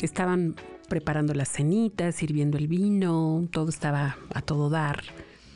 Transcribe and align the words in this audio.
estaban 0.00 0.56
preparando 0.88 1.34
las 1.34 1.48
cenitas, 1.48 2.14
sirviendo 2.14 2.58
el 2.58 2.68
vino, 2.68 3.46
todo 3.50 3.68
estaba 3.68 4.16
a 4.32 4.42
todo 4.42 4.70
dar. 4.70 5.02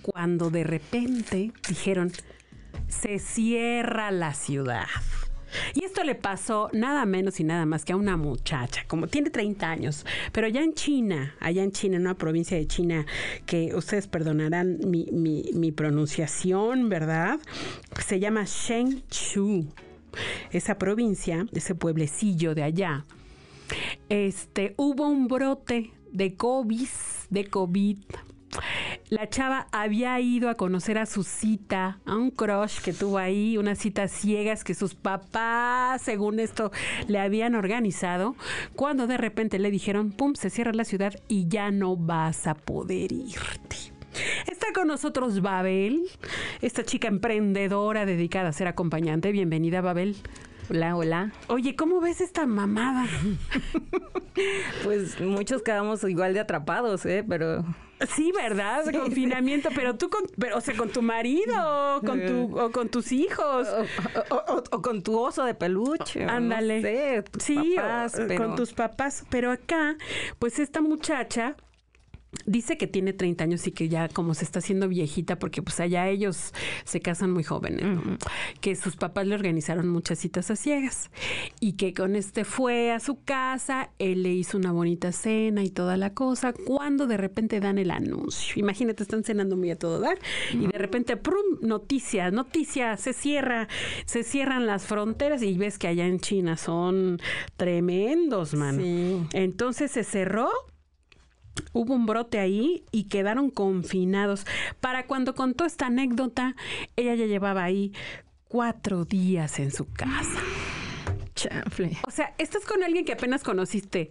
Cuando 0.03 0.51
de 0.51 0.65
repente 0.65 1.53
dijeron, 1.69 2.13
se 2.89 3.19
cierra 3.19 4.11
la 4.11 4.35
ciudad. 4.35 4.87
Y 5.75 5.85
esto 5.85 6.03
le 6.05 6.15
pasó 6.15 6.71
nada 6.73 7.05
menos 7.05 7.41
y 7.41 7.45
nada 7.45 7.67
más 7.67 7.85
que 7.85 7.93
a 7.93 7.97
una 7.97 8.17
muchacha, 8.17 8.85
como 8.89 9.07
tiene 9.07 9.31
30 9.31 9.71
años, 9.71 10.07
pero 10.33 10.47
allá 10.47 10.63
en 10.63 10.75
China, 10.75 11.35
allá 11.41 11.63
en 11.63 11.73
China, 11.73 11.97
en 11.97 12.03
una 12.03 12.17
provincia 12.17 12.57
de 12.57 12.67
China, 12.67 13.07
que 13.47 13.75
ustedes 13.75 14.07
perdonarán 14.07 14.79
mi, 14.87 15.07
mi, 15.13 15.73
pronunciación, 15.73 16.89
¿verdad? 16.89 17.39
Se 18.05 18.19
llama 18.19 18.45
Shenzhou. 18.45 19.67
Esa 20.51 20.77
provincia, 20.77 21.47
ese 21.53 21.75
pueblecillo 21.75 22.55
de 22.55 22.63
allá, 22.63 23.07
este, 24.13 24.75
hubo 24.77 25.09
un 25.09 25.27
brote 25.27 25.91
de 26.13 26.37
COVID, 26.37 26.87
de 27.31 27.47
COVID. 27.47 27.99
La 29.09 29.31
chava 29.31 29.69
había 29.73 30.21
ido 30.21 30.51
a 30.51 30.57
conocer 30.57 30.99
a 30.99 31.07
su 31.07 31.25
cita, 31.25 31.99
a 32.05 32.17
un 32.17 32.31
crush 32.31 32.81
que 32.83 32.93
tuvo 32.93 33.17
ahí, 33.17 33.57
unas 33.57 33.79
citas 33.79 34.13
ciegas 34.13 34.65
que 34.65 34.75
sus 34.75 34.95
papás, 34.95 36.03
según 36.03 36.41
esto, 36.41 36.73
le 37.09 37.21
habían 37.21 37.55
organizado, 37.55 38.37
cuando 38.77 39.07
de 39.07 39.17
repente 39.17 39.59
le 39.59 39.71
dijeron, 39.71 40.13
pum, 40.13 40.35
se 40.35 40.51
cierra 40.51 40.75
la 40.75 40.85
ciudad 40.85 41.15
y 41.27 41.49
ya 41.49 41.71
no 41.71 41.97
vas 41.97 42.47
a 42.47 42.55
poder 42.55 43.13
irte. 43.13 43.77
Está 44.47 44.67
con 44.75 44.89
nosotros 44.89 45.41
Babel, 45.41 46.03
esta 46.61 46.85
chica 46.85 47.09
emprendedora 47.09 48.05
dedicada 48.05 48.51
a 48.51 48.53
ser 48.53 48.69
acompañante. 48.69 49.33
Bienvenida, 49.33 49.81
Babel. 49.81 50.17
Hola, 50.75 50.97
hola. 50.97 51.33
Oye, 51.49 51.77
¿cómo 51.77 52.01
ves 52.01 52.23
esta 52.23 52.47
mamada? 52.47 53.07
pues 54.85 55.21
muchos 55.21 55.61
quedamos 55.61 56.03
igual 56.05 56.33
de 56.33 56.41
atrapados, 56.41 57.05
¿eh? 57.05 57.23
Pero... 57.29 57.63
Sí, 58.17 58.33
¿verdad? 58.35 58.83
Sí, 58.87 58.97
Confinamiento, 58.97 59.69
pero 59.77 59.97
tú 59.97 60.09
con, 60.09 60.23
pero, 60.39 60.57
o 60.57 60.61
sea, 60.63 60.75
con 60.75 60.89
tu 60.89 61.03
marido, 61.03 61.55
o 61.97 62.01
con, 62.01 62.25
tu, 62.25 62.59
o 62.59 62.73
con 62.73 62.89
tus 62.89 63.13
hijos. 63.13 63.69
O, 63.69 64.35
o, 64.35 64.63
o, 64.71 64.81
con 64.81 65.03
tu 65.03 65.19
oso 65.21 65.45
de 65.45 65.53
peluche. 65.53 66.25
Ándale. 66.25 66.77
No 66.77 66.89
sé, 66.89 67.25
sí, 67.39 67.75
papás, 67.77 68.15
pero... 68.17 68.43
con 68.43 68.57
tus 68.57 68.73
papás. 68.73 69.27
Pero 69.29 69.53
acá, 69.53 69.97
pues 70.39 70.59
esta 70.59 70.81
muchacha 70.81 71.55
Dice 72.47 72.79
que 72.79 72.87
tiene 72.87 73.13
30 73.13 73.45
años 73.45 73.67
y 73.67 73.73
que 73.73 73.89
ya 73.89 74.09
como 74.09 74.33
se 74.35 74.45
está 74.45 74.61
haciendo 74.61 74.89
viejita 74.89 75.39
porque 75.39 75.61
pues 75.63 75.79
allá 75.81 76.09
ellos 76.09 76.55
se 76.85 77.01
casan 77.01 77.31
muy 77.31 77.45
jóvenes, 77.45 77.85
¿no? 77.85 78.01
uh 78.01 78.05
-huh. 78.05 78.19
que 78.61 78.75
sus 78.75 78.97
papás 78.97 79.27
le 79.27 79.35
organizaron 79.35 79.89
muchas 79.89 80.19
citas 80.19 80.51
a 80.51 80.57
ciegas 80.57 81.11
y 81.61 81.75
que 81.75 81.93
con 81.93 82.17
este 82.17 82.45
fue 82.45 82.91
a 82.91 83.01
su 83.01 83.23
casa, 83.23 83.91
él 83.99 84.23
le 84.23 84.33
hizo 84.33 84.57
una 84.57 84.73
bonita 84.73 85.13
cena 85.13 85.63
y 85.63 85.71
toda 85.71 85.97
la 85.99 86.15
cosa, 86.15 86.53
cuando 86.53 87.07
de 87.07 87.19
repente 87.19 87.61
dan 87.61 87.79
el 87.79 87.91
anuncio. 87.91 88.55
Imagínate, 88.59 89.03
están 89.03 89.25
cenando 89.25 89.57
muy 89.57 89.71
a 89.71 89.77
todo 89.77 90.01
dar 90.01 90.17
uh 90.17 90.57
-huh. 90.57 90.65
y 90.65 90.67
de 90.69 90.79
repente, 90.79 91.17
prum, 91.19 91.59
noticia, 91.61 92.31
noticia, 92.31 92.97
se 92.97 93.13
cierra, 93.13 93.69
se 94.07 94.23
cierran 94.23 94.67
las 94.67 94.87
fronteras 94.87 95.43
y 95.43 95.57
ves 95.59 95.79
que 95.79 95.87
allá 95.89 96.07
en 96.07 96.19
China 96.19 96.57
son 96.57 97.21
tremendos, 97.57 98.55
man. 98.55 98.79
Sí. 98.81 99.21
Entonces 99.35 99.91
se 99.91 100.03
cerró 100.03 100.49
hubo 101.73 101.95
un 101.95 102.07
brote 102.07 102.39
ahí 102.39 102.85
y 102.91 103.05
quedaron 103.05 103.51
confinados. 103.51 104.47
Para 104.81 105.07
cuando 105.07 105.35
contó 105.35 105.65
esta 105.65 105.87
anécdota, 105.87 106.57
ella 106.97 107.15
ya 107.15 107.27
llevaba 107.27 107.65
ahí 107.65 107.93
cuatro 108.49 109.05
días 109.05 109.59
en 109.59 109.71
su 109.71 109.87
casa. 109.87 110.41
Chanfle. 111.35 111.97
O 112.07 112.11
sea, 112.11 112.35
estás 112.39 112.65
con 112.65 112.83
alguien 112.83 113.05
que 113.05 113.13
apenas 113.13 113.43
conociste. 113.43 114.11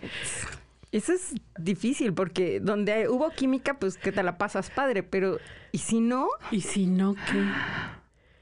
Eso 0.91 1.13
es 1.13 1.33
difícil 1.57 2.13
porque 2.13 2.59
donde 2.59 3.07
hubo 3.07 3.29
química, 3.29 3.75
pues 3.75 3.97
que 3.97 4.11
te 4.11 4.23
la 4.23 4.37
pasas 4.37 4.69
padre, 4.69 5.03
pero 5.03 5.37
¿y 5.71 5.77
si 5.77 6.01
no? 6.01 6.27
¿Y 6.51 6.61
si 6.61 6.87
no 6.87 7.13
qué? 7.13 7.45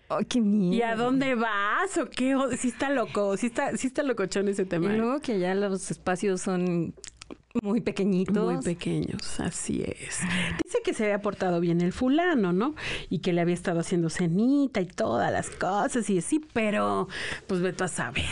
Oh, 0.07 0.21
qué 0.27 0.41
miedo. 0.41 0.73
¿Y 0.73 0.81
a 0.81 0.95
dónde 0.95 1.35
vas 1.35 1.95
o 1.97 2.09
qué? 2.09 2.35
Sí 2.57 2.69
está 2.69 2.89
loco, 2.89 3.37
sí 3.37 3.47
está, 3.47 3.77
sí 3.77 3.87
está 3.87 4.01
locochón 4.01 4.47
ese 4.47 4.65
tema. 4.65 4.91
Y 4.91 4.97
luego 4.97 5.19
que 5.19 5.37
ya 5.37 5.53
los 5.53 5.91
espacios 5.91 6.41
son 6.41 6.95
muy 7.63 7.81
pequeñitos. 7.81 8.53
Muy 8.53 8.63
pequeños, 8.63 9.39
así 9.39 9.83
es. 9.83 10.19
Dice 10.63 10.79
que 10.83 10.93
se 10.93 11.05
había 11.05 11.19
portado 11.21 11.59
bien 11.59 11.81
el 11.81 11.93
fulano, 11.93 12.53
¿no? 12.53 12.75
Y 13.09 13.19
que 13.19 13.33
le 13.33 13.41
había 13.41 13.55
estado 13.55 13.79
haciendo 13.79 14.09
cenita 14.09 14.81
y 14.81 14.85
todas 14.85 15.31
las 15.31 15.49
cosas 15.49 16.07
y 16.09 16.19
así, 16.19 16.41
pero 16.53 17.07
pues 17.47 17.61
vete 17.61 17.83
a 17.83 17.87
saber. 17.87 18.25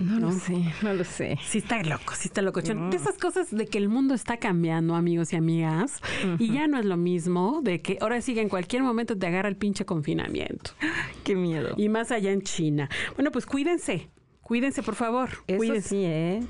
No, 0.00 0.20
no 0.20 0.26
lo 0.28 0.32
sé, 0.32 0.72
no 0.82 0.92
lo 0.92 1.04
sé. 1.04 1.38
Sí 1.44 1.58
está 1.58 1.82
loco, 1.82 2.14
sí 2.14 2.28
está 2.28 2.42
loco. 2.42 2.60
No. 2.60 2.90
De 2.90 2.96
esas 2.96 3.16
cosas 3.16 3.50
de 3.50 3.66
que 3.66 3.78
el 3.78 3.88
mundo 3.88 4.14
está 4.14 4.36
cambiando, 4.36 4.94
amigos 4.94 5.32
y 5.32 5.36
amigas, 5.36 6.00
uh 6.24 6.26
-huh. 6.26 6.36
y 6.38 6.52
ya 6.52 6.66
no 6.68 6.78
es 6.78 6.84
lo 6.84 6.96
mismo 6.98 7.60
de 7.62 7.80
que 7.80 7.96
ahora 8.00 8.20
sí 8.20 8.34
que 8.34 8.42
en 8.42 8.48
cualquier 8.50 8.82
momento 8.82 9.16
te 9.16 9.26
agarra 9.26 9.48
el 9.48 9.56
pinche 9.56 9.86
confinamiento. 9.86 10.72
Qué 11.24 11.34
miedo. 11.34 11.74
Y 11.76 11.88
más 11.88 12.10
allá 12.10 12.32
en 12.32 12.42
China. 12.42 12.88
Bueno, 13.16 13.30
pues 13.30 13.46
cuídense, 13.46 14.10
cuídense, 14.42 14.82
por 14.82 14.94
favor. 14.94 15.30
Eso 15.46 15.56
cuídense. 15.56 15.88
sí, 15.88 16.04
¿eh? 16.04 16.40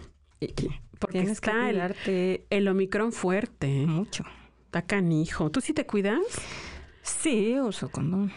Porque 0.99 1.19
Tienes 1.19 1.39
está 1.39 1.71
el, 1.71 2.43
el, 2.51 2.69
Omicron 2.69 3.13
fuerte. 3.13 3.87
Mucho. 3.87 4.25
Está 4.67 4.83
canijo. 4.83 5.51
¿Tú 5.51 5.61
sí 5.61 5.73
te 5.73 5.87
cuidas? 5.87 6.21
Sí, 7.03 7.59
uso 7.59 7.91
condón. 7.91 8.33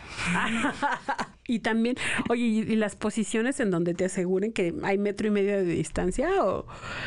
y 1.48 1.60
también, 1.60 1.98
oye, 2.30 2.44
¿y 2.44 2.76
las 2.76 2.96
posiciones 2.96 3.60
en 3.60 3.70
donde 3.70 3.94
te 3.94 4.06
aseguren 4.06 4.54
que 4.54 4.74
hay 4.84 4.98
metro 4.98 5.28
y 5.28 5.32
medio 5.32 5.58
de 5.58 5.64
distancia 5.66 6.44
o 6.44 6.66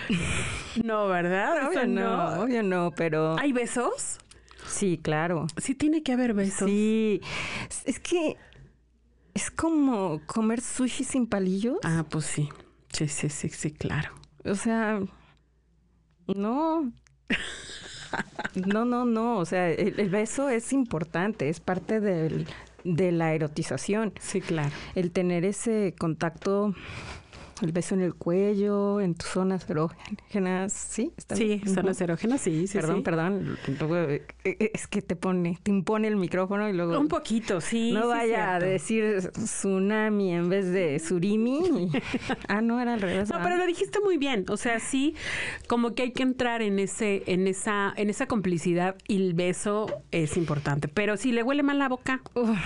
no, 0.84 1.08
verdad? 1.08 1.68
Obvio 1.68 1.86
no, 1.86 2.42
obvio 2.42 2.62
no, 2.62 2.92
pero 2.94 3.38
¿Hay 3.38 3.52
besos? 3.52 4.18
Sí, 4.66 4.98
claro. 5.02 5.46
Sí 5.56 5.74
tiene 5.74 6.02
que 6.02 6.12
haber 6.12 6.34
besos. 6.34 6.68
Sí. 6.68 7.20
Es 7.86 7.98
que 7.98 8.36
es 9.34 9.50
como 9.50 10.20
comer 10.26 10.60
sushi 10.60 11.04
sin 11.04 11.26
palillos. 11.26 11.78
Ah, 11.82 12.04
pues 12.08 12.26
sí. 12.26 12.48
Sí, 12.92 13.08
sí, 13.08 13.28
sí, 13.28 13.48
sí, 13.48 13.72
claro. 13.72 14.12
O 14.44 14.54
sea, 14.54 15.00
no. 16.26 16.92
No, 18.54 18.84
no, 18.84 19.04
no. 19.04 19.38
O 19.38 19.44
sea, 19.44 19.70
el, 19.70 19.98
el, 19.98 20.08
beso 20.08 20.48
es 20.48 20.72
importante, 20.72 21.48
es 21.48 21.58
parte 21.58 22.00
del, 22.00 22.46
de 22.84 23.12
la 23.12 23.34
erotización. 23.34 24.12
Sí, 24.20 24.40
claro. 24.40 24.70
El 24.94 25.10
tener 25.10 25.44
ese 25.44 25.94
contacto, 25.98 26.74
el 27.62 27.72
beso 27.72 27.94
en 27.94 28.02
el 28.02 28.14
cuello, 28.14 29.00
en 29.00 29.14
tus 29.14 29.28
zonas 29.28 29.68
erógenas, 29.68 30.72
¿sí? 30.72 31.12
¿Está 31.16 31.36
sí, 31.36 31.44
bien? 31.44 31.68
zonas 31.68 32.00
erógenas, 32.00 32.40
sí, 32.40 32.66
sí. 32.66 32.78
Perdón, 32.78 32.96
sí. 32.96 33.02
perdón. 33.02 33.58
Es 34.44 34.86
que 34.86 35.02
te 35.02 35.16
pone, 35.16 35.58
te 35.62 35.70
impone 35.70 36.08
el 36.08 36.16
micrófono 36.16 36.68
y 36.68 36.72
luego. 36.72 36.98
Un 36.98 37.08
poquito, 37.08 37.60
sí. 37.60 37.92
No 37.92 38.02
sí, 38.02 38.08
vaya 38.08 38.54
a 38.54 38.60
decir 38.60 39.30
tsunami 39.32 40.34
en 40.34 40.48
vez 40.48 40.70
de 40.70 40.98
surimi. 40.98 41.90
ah, 42.48 42.60
no, 42.60 42.80
era 42.80 42.94
al 42.94 43.00
revés. 43.00 43.30
No, 43.30 43.40
pero 43.42 43.56
lo 43.56 43.66
dijiste 43.66 44.00
muy 44.00 44.18
bien. 44.18 44.44
O 44.48 44.56
sea, 44.56 44.80
sí, 44.80 45.14
como 45.68 45.94
que 45.94 46.02
hay 46.02 46.12
que 46.12 46.22
entrar 46.22 46.62
en 46.62 46.78
ese, 46.78 47.22
en 47.26 47.46
esa, 47.46 47.92
en 47.96 48.10
esa 48.10 48.26
complicidad 48.26 48.96
y 49.06 49.16
el 49.16 49.34
beso 49.34 49.86
es 50.10 50.36
importante. 50.36 50.88
Pero 50.88 51.16
si 51.16 51.32
le 51.32 51.42
huele 51.42 51.62
mal 51.62 51.78
la 51.78 51.88
boca. 51.88 52.20
Uf, 52.34 52.58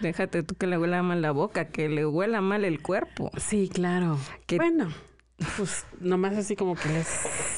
déjate 0.00 0.42
tú 0.42 0.54
que 0.54 0.66
le 0.66 0.78
huela 0.78 1.02
mal 1.02 1.22
la 1.22 1.32
boca, 1.32 1.66
que 1.66 1.88
le 1.88 2.06
huela 2.06 2.40
mal 2.40 2.64
el 2.64 2.80
cuerpo. 2.80 3.30
Sí, 3.36 3.70
claro. 3.72 4.18
Que 4.46 4.56
bueno, 4.56 4.88
pues 5.56 5.84
nomás 6.00 6.36
así 6.36 6.56
como 6.56 6.74
que 6.74 6.88
les... 6.88 7.08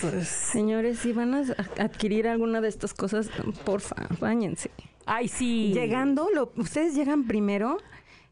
Pues... 0.00 0.28
Señores, 0.28 0.98
si 0.98 1.12
van 1.12 1.34
a 1.34 1.44
adquirir 1.78 2.28
alguna 2.28 2.60
de 2.60 2.68
estas 2.68 2.94
cosas, 2.94 3.30
porfa, 3.64 4.08
bañense. 4.20 4.70
Ay, 5.04 5.28
sí. 5.28 5.72
Llegando, 5.72 6.28
lo, 6.34 6.52
ustedes 6.56 6.94
llegan 6.94 7.26
primero, 7.26 7.78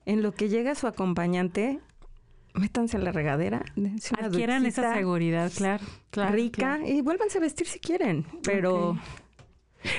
en 0.07 0.23
lo 0.23 0.33
que 0.33 0.49
llega 0.49 0.75
su 0.75 0.87
acompañante, 0.87 1.81
métanse 2.55 2.97
a 2.97 3.01
la 3.01 3.13
regadera. 3.13 3.65
Adquieran 4.21 4.67
esa 4.67 4.95
seguridad, 4.95 5.53
claro. 5.55 5.85
claro 6.11 6.35
rica, 6.35 6.79
claro. 6.79 6.87
y 6.87 7.01
vuélvanse 7.03 7.39
a 7.39 7.41
vestir 7.41 7.67
si 7.67 7.79
quieren, 7.79 8.27
pero... 8.43 8.91
Okay. 8.91 9.03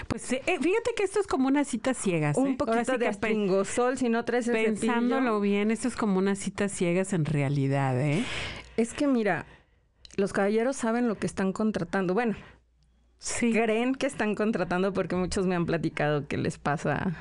Pues 0.08 0.32
eh, 0.34 0.42
fíjate 0.46 0.92
que 0.96 1.04
esto 1.04 1.20
es 1.20 1.28
como 1.28 1.48
una 1.48 1.64
cita 1.64 1.94
ciegas. 1.94 2.38
Un 2.38 2.50
¿eh? 2.52 2.56
poquito 2.58 2.94
sí 2.94 2.98
de 2.98 3.08
astringosol, 3.08 3.98
si 3.98 4.10
no 4.10 4.26
traes 4.26 4.48
ese 4.48 4.64
Pensándolo 4.64 5.40
bien, 5.40 5.72
esto 5.72 5.88
es 5.88 5.96
como 5.96 6.18
una 6.18 6.36
cita 6.36 6.70
ciegas 6.70 7.14
en 7.14 7.26
realidad, 7.26 8.00
¿eh? 8.02 8.24
Es 8.78 8.94
que 8.94 9.08
mira, 9.08 9.46
los 10.18 10.34
caballeros 10.34 10.76
saben 10.76 11.08
lo 11.08 11.16
que 11.16 11.28
están 11.28 11.54
contratando. 11.54 12.14
Bueno, 12.14 12.36
Sí. 13.18 13.52
creen 13.54 13.96
que 13.96 14.08
están 14.08 14.36
contratando 14.36 14.94
porque 14.94 15.16
muchos 15.16 15.46
me 15.48 15.56
han 15.56 15.66
platicado 15.66 16.28
que 16.28 16.38
les 16.38 16.58
pasa 16.58 17.16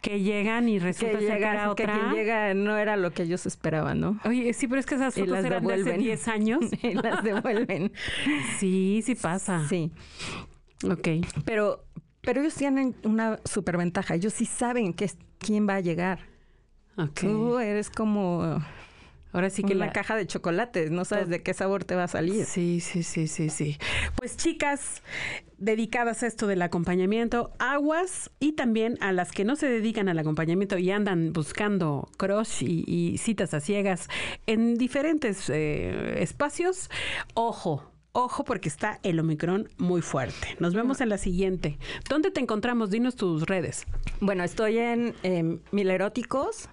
Que 0.00 0.20
llegan 0.20 0.68
y 0.68 0.78
que 0.78 0.84
resulta 0.84 1.18
que 1.18 1.24
llega, 1.26 1.52
era 1.52 1.62
que 1.64 1.68
otra. 1.68 1.92
quien 1.98 2.12
llega 2.14 2.54
no 2.54 2.76
era 2.78 2.96
lo 2.96 3.12
que 3.12 3.24
ellos 3.24 3.44
esperaban, 3.46 4.00
¿no? 4.00 4.18
Oye, 4.24 4.52
sí, 4.54 4.66
pero 4.68 4.80
es 4.80 4.86
que 4.86 4.94
esas 4.94 5.14
fotos 5.14 5.28
las 5.28 5.44
eran 5.44 5.64
de 5.64 5.72
hace 5.74 5.82
devuelven. 5.82 6.00
10 6.04 6.28
años. 6.28 6.60
y 6.82 6.94
las 6.94 7.22
devuelven. 7.22 7.92
Sí, 8.58 9.02
sí 9.04 9.14
pasa. 9.14 9.66
Sí, 9.68 9.90
Ok. 10.84 11.08
pero 11.44 11.84
pero 12.20 12.40
ellos 12.40 12.54
tienen 12.54 12.96
una 13.04 13.38
superventaja. 13.44 14.16
Ellos 14.16 14.32
sí 14.32 14.46
saben 14.46 14.92
que 14.94 15.04
es- 15.04 15.16
quién 15.38 15.68
va 15.68 15.76
a 15.76 15.80
llegar. 15.80 16.18
Ok. 16.98 17.20
Tú 17.20 17.58
eres 17.60 17.88
como 17.88 18.60
Ahora 19.32 19.50
sí 19.50 19.62
que 19.62 19.74
la... 19.74 19.92
caja 19.92 20.16
de 20.16 20.26
chocolates, 20.26 20.90
no 20.90 21.04
sabes 21.04 21.28
de 21.28 21.42
qué 21.42 21.52
sabor 21.54 21.84
te 21.84 21.94
va 21.94 22.04
a 22.04 22.08
salir. 22.08 22.46
Sí, 22.46 22.80
sí, 22.80 23.02
sí, 23.02 23.28
sí, 23.28 23.50
sí. 23.50 23.76
Pues 24.16 24.36
chicas 24.38 25.02
dedicadas 25.58 26.22
a 26.22 26.26
esto 26.26 26.46
del 26.46 26.62
acompañamiento, 26.62 27.52
aguas 27.58 28.30
y 28.40 28.52
también 28.52 28.96
a 29.00 29.12
las 29.12 29.30
que 29.32 29.44
no 29.44 29.54
se 29.54 29.68
dedican 29.68 30.08
al 30.08 30.18
acompañamiento 30.18 30.78
y 30.78 30.90
andan 30.90 31.32
buscando 31.32 32.08
crush 32.16 32.62
y, 32.64 32.84
y 32.86 33.18
citas 33.18 33.52
a 33.54 33.60
ciegas 33.60 34.08
en 34.46 34.76
diferentes 34.76 35.48
eh, 35.50 36.22
espacios, 36.22 36.90
ojo. 37.34 37.84
Ojo 38.18 38.44
porque 38.44 38.70
está 38.70 38.98
el 39.02 39.20
Omicron 39.20 39.68
muy 39.76 40.00
fuerte. 40.00 40.56
Nos 40.58 40.72
vemos 40.72 41.02
en 41.02 41.10
la 41.10 41.18
siguiente. 41.18 41.78
¿Dónde 42.08 42.30
te 42.30 42.40
encontramos? 42.40 42.88
Dinos 42.88 43.14
tus 43.14 43.42
redes. 43.42 43.84
Bueno, 44.20 44.42
estoy 44.42 44.78
en 44.78 45.14
em, 45.22 45.60
Mileróticos 45.70 46.70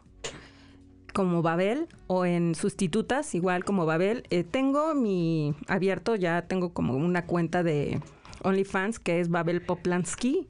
como 1.14 1.42
Babel 1.42 1.90
o 2.08 2.24
en 2.24 2.56
Sustitutas 2.56 3.36
igual 3.36 3.66
como 3.66 3.86
Babel. 3.86 4.24
Eh, 4.30 4.46
tengo 4.46 4.96
mi 4.96 5.54
abierto, 5.68 6.16
ya 6.16 6.44
tengo 6.44 6.74
como 6.74 6.96
una 6.96 7.26
cuenta 7.26 7.62
de 7.62 8.00
OnlyFans 8.44 9.00
que 9.00 9.20
es 9.20 9.28
Babel 9.28 9.62
Poplansky 9.62 10.48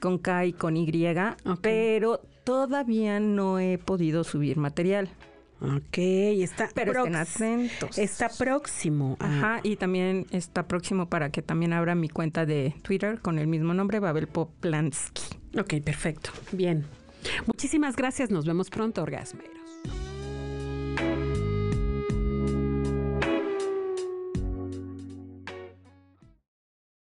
con 0.00 0.18
K 0.18 0.44
y 0.44 0.52
con 0.52 0.76
Y, 0.76 0.86
pero 1.62 2.20
todavía 2.44 3.20
no 3.20 3.58
he 3.58 3.78
podido 3.78 4.22
subir 4.22 4.58
material. 4.58 5.08
Ok, 5.62 5.96
está, 5.98 6.68
Pero 6.74 6.90
estén 7.06 7.12
prox- 7.14 7.34
atentos. 7.36 7.98
está 7.98 8.28
próximo. 8.28 9.16
Ajá, 9.20 9.60
y 9.62 9.76
también 9.76 10.26
está 10.32 10.66
próximo 10.66 11.08
para 11.08 11.30
que 11.30 11.40
también 11.40 11.72
abra 11.72 11.94
mi 11.94 12.08
cuenta 12.08 12.44
de 12.46 12.74
Twitter 12.82 13.20
con 13.20 13.38
el 13.38 13.46
mismo 13.46 13.72
nombre, 13.72 14.00
Babel 14.00 14.26
Poplansky. 14.26 15.22
Ok, 15.58 15.74
perfecto. 15.84 16.30
Bien. 16.50 16.84
Muchísimas 17.46 17.94
gracias. 17.94 18.30
Nos 18.30 18.44
vemos 18.44 18.70
pronto, 18.70 19.02
orgasmeros. 19.02 19.52